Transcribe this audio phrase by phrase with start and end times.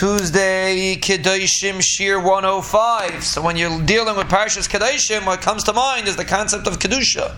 [0.00, 3.22] Tuesday, Kedoshim Shiur 105.
[3.22, 6.78] So when you're dealing with Parashas Kedoshim, what comes to mind is the concept of
[6.78, 7.34] Kedusha.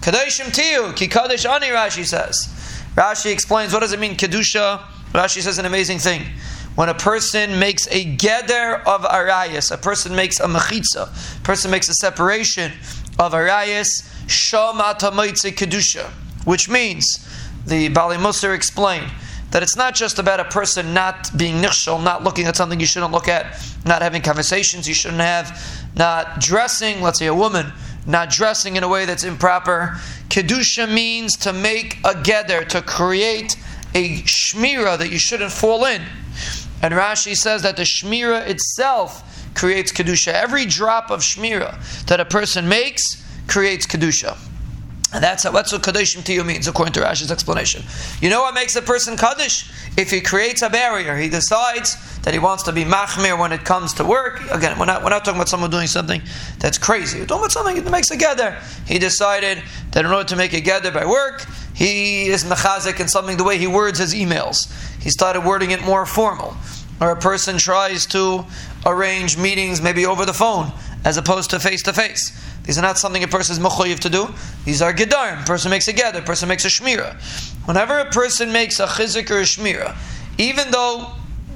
[0.00, 2.48] Kedoshim Tiyu, Ki Kadosh Ani, Rashi says.
[2.96, 4.82] Rashi explains what does it mean, Kedusha?
[5.12, 6.22] Rashi says an amazing thing.
[6.74, 11.70] When a person makes a geder of arayas, a person makes a mechitza, a person
[11.70, 12.72] makes a separation
[13.20, 13.86] of arayas,
[14.26, 15.12] shamata
[15.52, 16.10] kedusha,
[16.44, 17.24] which means
[17.64, 19.12] the Baalei Mussar explained
[19.50, 22.86] that it's not just about a person not being nichshel, not looking at something you
[22.86, 25.60] shouldn't look at, not having conversations you shouldn't have,
[25.96, 27.72] not dressing, let's say a woman,
[28.06, 29.96] not dressing in a way that's improper.
[30.28, 33.56] Kedusha means to make a geder, to create
[33.94, 36.02] a shmira that you shouldn't fall in.
[36.82, 40.32] And Rashi says that the shmira itself creates kedusha.
[40.32, 43.02] Every drop of shmira that a person makes
[43.48, 44.38] creates kedusha.
[45.12, 47.82] And that's, that's what Kedoshim tiyu means, according to Rashi's explanation.
[48.20, 49.68] You know what makes a person Kaddish?
[49.96, 53.64] If he creates a barrier, he decides that he wants to be Machmir when it
[53.64, 54.40] comes to work.
[54.52, 56.22] Again, we're not, we're not talking about someone doing something
[56.60, 57.18] that's crazy.
[57.18, 58.62] We're talking about something that makes a geder.
[58.86, 61.44] He decided that in order to make a geder by work,
[61.74, 64.70] he is mechazik in something the way he words his emails.
[65.02, 66.56] He started wording it more formal.
[67.00, 68.44] Or a person tries to
[68.86, 70.70] arrange meetings maybe over the phone
[71.04, 72.36] as opposed to face to face.
[72.64, 74.28] These are not something a person is mechoyiv to do.
[74.64, 75.46] These are gedarim.
[75.46, 75.92] Person makes a.
[75.92, 77.14] A person makes a shmira.
[77.66, 79.96] Whenever a person makes a chizik or a shmira,
[80.38, 81.12] even though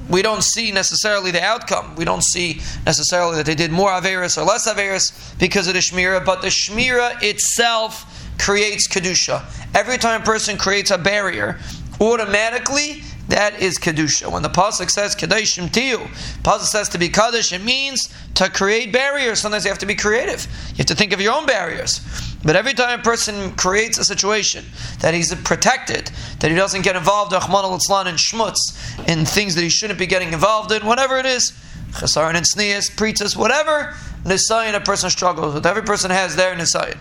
[0.08, 4.36] we don't see necessarily the outcome, we don't see necessarily that they did more averis
[4.36, 9.42] or less averis because of the shmira, but the shmira itself creates kedusha.
[9.74, 11.58] Every time a person creates a barrier,
[12.00, 14.30] automatically that is kedusha.
[14.30, 15.98] When the pasuk says kedoshim tiyu,
[16.42, 19.40] pasuk says to be kaddish, it means to create barriers.
[19.40, 20.46] Sometimes you have to be creative.
[20.70, 22.00] You have to think of your own barriers.
[22.44, 24.66] But every time a person creates a situation
[25.00, 29.62] that he's protected, that he doesn't get involved, Rahman al and schmutz, in things that
[29.62, 31.52] he shouldn't be getting involved in, whatever it is,
[31.92, 33.94] chesaron and sneas, preetzas, whatever
[34.24, 35.66] nisayin a person struggles with.
[35.66, 36.96] Every person has their nisayin.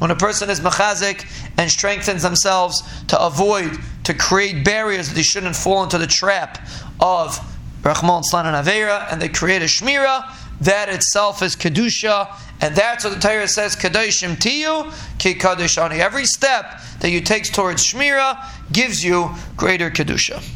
[0.00, 1.26] When a person is mechazik
[1.56, 6.66] and strengthens themselves to avoid, to create barriers they shouldn't fall into the trap
[7.00, 7.38] of
[7.84, 10.24] Rahman Slan and Avera, and they create a shmira,
[10.60, 15.98] that itself is kedusha, and that's what the Torah says, kadoshim tiyu ki kadoshani.
[15.98, 20.42] Every step that you take towards shmira gives you greater kedusha.